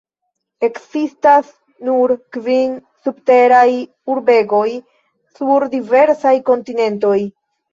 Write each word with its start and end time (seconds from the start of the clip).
Ekzistas 0.67 1.51
nur 1.89 2.13
kvin 2.37 2.73
subteraj 3.03 3.67
urbegoj, 4.15 4.65
sur 5.41 5.69
diversaj 5.77 6.37
kontinentoj. 6.53 7.17